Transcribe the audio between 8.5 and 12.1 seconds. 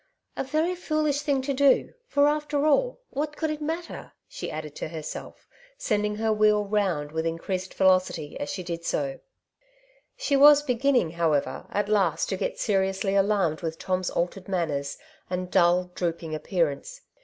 did so, She was beginning, however, at